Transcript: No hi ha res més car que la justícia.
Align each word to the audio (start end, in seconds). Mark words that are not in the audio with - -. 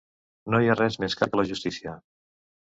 No 0.53 0.61
hi 0.63 0.69
ha 0.71 0.77
res 0.79 0.97
més 1.05 1.17
car 1.21 1.29
que 1.35 1.43
la 1.43 1.47
justícia. 1.53 1.97